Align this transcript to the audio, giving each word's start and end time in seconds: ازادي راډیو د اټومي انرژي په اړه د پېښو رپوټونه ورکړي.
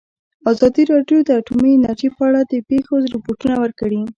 ازادي 0.51 0.83
راډیو 0.93 1.19
د 1.23 1.29
اټومي 1.39 1.71
انرژي 1.75 2.09
په 2.15 2.21
اړه 2.27 2.41
د 2.51 2.53
پېښو 2.69 2.95
رپوټونه 3.15 3.55
ورکړي. 3.63 4.01